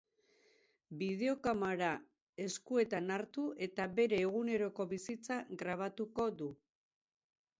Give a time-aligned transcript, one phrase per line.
[1.01, 1.89] Bideo kamara
[2.45, 6.49] eskuetan hartu eta bere eguneroko bizitza grabatuko du.